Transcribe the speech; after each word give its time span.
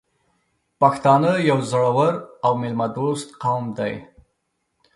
پښتانه 0.79 1.31
یو 1.49 1.59
زړور 1.71 2.13
او 2.45 2.51
میلمه 2.61 2.87
دوست 2.97 3.27
قوم 3.41 3.65
دی. 3.77 3.93